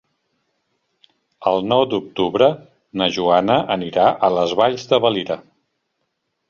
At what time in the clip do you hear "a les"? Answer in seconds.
4.29-4.59